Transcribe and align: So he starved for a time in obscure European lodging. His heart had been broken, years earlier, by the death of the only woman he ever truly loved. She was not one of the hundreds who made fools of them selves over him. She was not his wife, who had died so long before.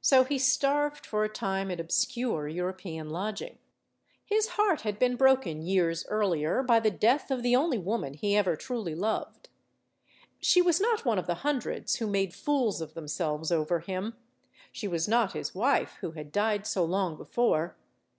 So 0.00 0.24
he 0.24 0.38
starved 0.38 1.04
for 1.04 1.22
a 1.22 1.28
time 1.28 1.70
in 1.70 1.78
obscure 1.78 2.48
European 2.48 3.10
lodging. 3.10 3.58
His 4.24 4.46
heart 4.56 4.80
had 4.80 4.98
been 4.98 5.16
broken, 5.16 5.60
years 5.60 6.06
earlier, 6.08 6.62
by 6.62 6.80
the 6.80 6.90
death 6.90 7.30
of 7.30 7.42
the 7.42 7.54
only 7.54 7.76
woman 7.76 8.14
he 8.14 8.34
ever 8.36 8.56
truly 8.56 8.94
loved. 8.94 9.50
She 10.40 10.62
was 10.62 10.80
not 10.80 11.04
one 11.04 11.18
of 11.18 11.26
the 11.26 11.34
hundreds 11.44 11.96
who 11.96 12.06
made 12.06 12.32
fools 12.32 12.80
of 12.80 12.94
them 12.94 13.06
selves 13.06 13.52
over 13.52 13.80
him. 13.80 14.16
She 14.72 14.88
was 14.88 15.06
not 15.08 15.34
his 15.34 15.54
wife, 15.54 15.98
who 16.00 16.12
had 16.12 16.32
died 16.32 16.66
so 16.66 16.82
long 16.82 17.18
before. 17.18 17.76